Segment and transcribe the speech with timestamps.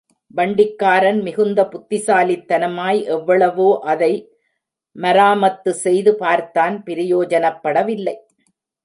[0.33, 4.11] வண்டிக்காரன் மிகுந்த புத்திசாலித்தனமாய் எவ்வளவோ அதை
[4.95, 8.15] மராமத்து செய்து பார்த்தான் பிரயோஜனப்படவில்லை.